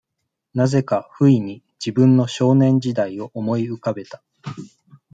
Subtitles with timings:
[0.55, 4.23] 何故か、不意に、自分の少年時代を思い浮かべた。